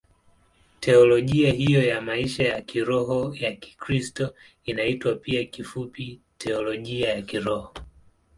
Teolojia 0.79 1.51
hiyo 1.51 1.83
ya 1.87 2.01
maisha 2.01 2.43
ya 2.43 2.61
kiroho 2.61 3.35
ya 3.35 3.51
Kikristo 3.51 4.35
inaitwa 4.65 5.15
pia 5.15 5.43
kifupi 5.43 6.19
Teolojia 6.37 7.09
ya 7.13 7.21
Kiroho. 7.21 7.73